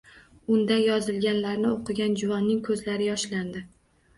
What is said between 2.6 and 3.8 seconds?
koʻzlari yoshlandi